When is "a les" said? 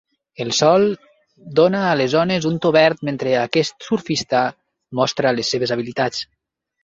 1.89-2.15